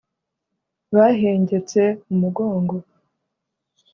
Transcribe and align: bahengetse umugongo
bahengetse 0.95 1.81
umugongo 2.11 2.75